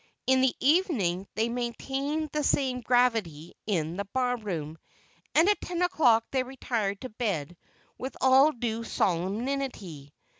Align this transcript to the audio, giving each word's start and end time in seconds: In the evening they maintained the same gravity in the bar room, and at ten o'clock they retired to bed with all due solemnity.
In 0.25 0.41
the 0.41 0.55
evening 0.59 1.27
they 1.35 1.47
maintained 1.47 2.31
the 2.31 2.41
same 2.41 2.81
gravity 2.81 3.53
in 3.67 3.97
the 3.97 4.05
bar 4.05 4.35
room, 4.35 4.79
and 5.35 5.47
at 5.47 5.61
ten 5.61 5.83
o'clock 5.83 6.25
they 6.31 6.41
retired 6.41 6.99
to 7.01 7.09
bed 7.09 7.55
with 7.99 8.17
all 8.19 8.51
due 8.51 8.83
solemnity. 8.83 10.11